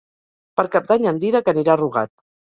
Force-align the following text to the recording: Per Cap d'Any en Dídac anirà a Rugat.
Per 0.59 0.65
Cap 0.77 0.87
d'Any 0.93 1.05
en 1.13 1.21
Dídac 1.25 1.53
anirà 1.55 1.77
a 1.77 1.79
Rugat. 1.85 2.15